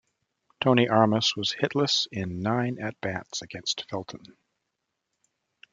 Tony 0.61 0.87
Armas 0.89 1.35
was 1.35 1.53
hitless 1.61 2.07
in 2.11 2.39
nine 2.41 2.79
at 2.79 2.99
bats 3.01 3.43
against 3.43 3.87
Felton. 3.87 4.35